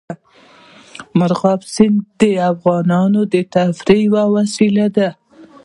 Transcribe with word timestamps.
مورغاب 1.17 1.61
سیند 1.73 1.99
د 2.19 2.21
افغانانو 2.51 3.21
د 3.33 3.35
تفریح 3.53 4.01
یوه 4.07 4.23
وسیله 4.35 4.85
ده. 4.95 5.09